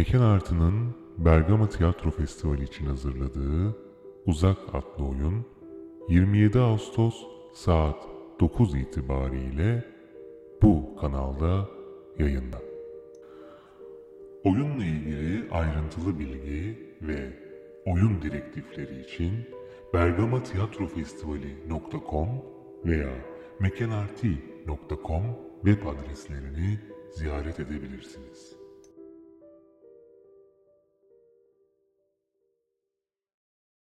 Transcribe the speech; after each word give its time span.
Mekan 0.00 0.20
Artı'nın 0.20 0.94
Bergama 1.18 1.68
Tiyatro 1.68 2.10
Festivali 2.10 2.64
için 2.64 2.86
hazırladığı 2.86 3.76
Uzak 4.26 4.58
adlı 4.72 5.04
oyun 5.04 5.46
27 6.08 6.58
Ağustos 6.58 7.26
saat 7.54 7.96
9 8.40 8.74
itibariyle 8.74 9.84
bu 10.62 10.96
kanalda 11.00 11.68
yayında. 12.18 12.58
Oyunla 14.44 14.84
ilgili 14.84 15.50
ayrıntılı 15.50 16.18
bilgi 16.18 16.78
ve 17.02 17.32
oyun 17.86 18.22
direktifleri 18.22 19.00
için 19.00 19.32
bergamatiyatrofestivali.com 19.94 22.28
veya 22.84 23.10
mekanarti.com 23.60 25.22
web 25.64 25.86
adreslerini 25.86 26.80
ziyaret 27.10 27.60
edebilirsiniz. 27.60 28.59